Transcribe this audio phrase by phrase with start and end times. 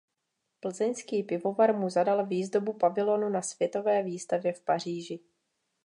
[0.61, 5.19] Plzeňský pivovar mu zadal výzdobu pavilonu na světové výstavě v Paříži.